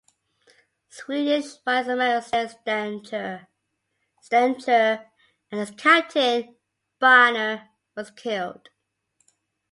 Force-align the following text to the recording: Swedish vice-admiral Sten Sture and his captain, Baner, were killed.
Swedish 0.89 1.57
vice-admiral 1.63 2.23
Sten 2.23 3.05
Sture 4.23 5.05
and 5.51 5.59
his 5.59 5.69
captain, 5.77 6.55
Baner, 6.99 7.67
were 7.95 8.05
killed. 8.05 8.69